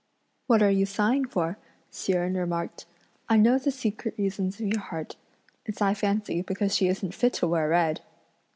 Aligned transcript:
"What 0.47 0.63
are 0.63 0.71
you 0.71 0.87
sighing 0.87 1.25
for?" 1.25 1.59
Hsi 1.91 2.13
Jen 2.13 2.33
remarked. 2.33 2.87
"I 3.29 3.37
know 3.37 3.59
the 3.59 3.69
secret 3.69 4.15
reasons 4.17 4.59
of 4.59 4.65
your 4.65 4.79
heart; 4.81 5.15
it's 5.67 5.79
I 5.79 5.93
fancy 5.93 6.41
because 6.41 6.75
she 6.75 6.87
isn't 6.87 7.13
fit 7.13 7.33
to 7.33 7.47
wear 7.47 7.69
red!" 7.69 8.01